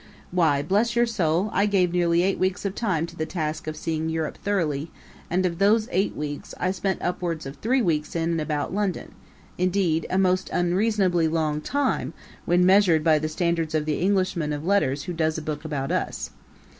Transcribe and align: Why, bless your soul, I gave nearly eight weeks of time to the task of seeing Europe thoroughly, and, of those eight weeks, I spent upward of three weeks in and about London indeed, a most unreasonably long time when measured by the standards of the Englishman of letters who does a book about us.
Why, 0.31 0.63
bless 0.63 0.95
your 0.95 1.05
soul, 1.05 1.51
I 1.53 1.67
gave 1.67 1.91
nearly 1.93 2.23
eight 2.23 2.39
weeks 2.39 2.65
of 2.65 2.73
time 2.73 3.05
to 3.05 3.15
the 3.15 3.27
task 3.27 3.67
of 3.67 3.77
seeing 3.77 4.09
Europe 4.09 4.39
thoroughly, 4.43 4.89
and, 5.29 5.45
of 5.45 5.59
those 5.59 5.87
eight 5.91 6.15
weeks, 6.15 6.55
I 6.59 6.71
spent 6.71 7.03
upward 7.03 7.45
of 7.45 7.57
three 7.57 7.83
weeks 7.83 8.15
in 8.15 8.31
and 8.31 8.41
about 8.41 8.73
London 8.73 9.13
indeed, 9.59 10.07
a 10.09 10.17
most 10.17 10.49
unreasonably 10.51 11.27
long 11.27 11.61
time 11.61 12.15
when 12.45 12.65
measured 12.65 13.03
by 13.03 13.19
the 13.19 13.29
standards 13.29 13.75
of 13.75 13.85
the 13.85 13.99
Englishman 14.01 14.53
of 14.53 14.65
letters 14.65 15.03
who 15.03 15.13
does 15.13 15.37
a 15.37 15.41
book 15.43 15.63
about 15.63 15.91
us. 15.91 16.31